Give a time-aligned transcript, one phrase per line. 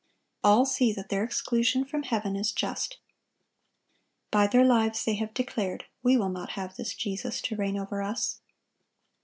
[0.43, 2.97] All see that their exclusion from heaven is just.
[4.31, 8.01] By their lives they have declared, "We will not have this Jesus to reign over
[8.01, 8.39] us."